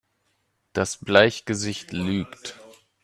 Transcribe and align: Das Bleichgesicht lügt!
Das 0.73 0.97
Bleichgesicht 0.97 1.91
lügt! 1.93 2.59